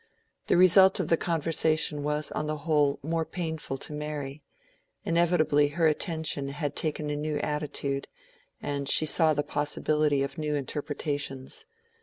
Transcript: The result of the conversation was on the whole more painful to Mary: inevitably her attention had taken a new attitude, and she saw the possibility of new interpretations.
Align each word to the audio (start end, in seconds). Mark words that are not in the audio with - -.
The 0.47 0.57
result 0.57 0.99
of 0.99 1.09
the 1.09 1.15
conversation 1.15 2.01
was 2.01 2.31
on 2.31 2.47
the 2.47 2.57
whole 2.65 2.97
more 3.03 3.23
painful 3.23 3.77
to 3.77 3.93
Mary: 3.93 4.41
inevitably 5.03 5.67
her 5.67 5.85
attention 5.85 6.47
had 6.49 6.75
taken 6.75 7.11
a 7.11 7.15
new 7.15 7.37
attitude, 7.37 8.07
and 8.59 8.89
she 8.89 9.05
saw 9.05 9.35
the 9.35 9.43
possibility 9.43 10.23
of 10.23 10.39
new 10.39 10.55
interpretations. 10.55 11.65